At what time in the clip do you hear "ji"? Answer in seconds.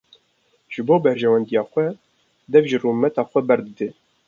0.75-0.81, 2.69-2.77